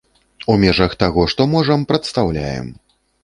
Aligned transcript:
У 0.53 0.55
межах 0.63 0.95
таго, 1.03 1.27
што 1.35 1.47
можам 1.53 1.85
прадастаўляем. 1.91 2.67